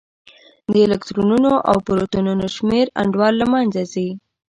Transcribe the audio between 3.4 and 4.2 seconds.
له منځه ځي.